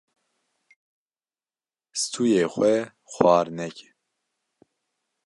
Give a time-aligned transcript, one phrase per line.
[2.01, 2.73] Stûyê xwe
[3.13, 3.87] xwar neke.